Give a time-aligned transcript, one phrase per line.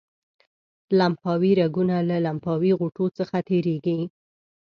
[0.99, 3.99] لمفاوي رګونه له لمفاوي غوټو څخه تیریږي.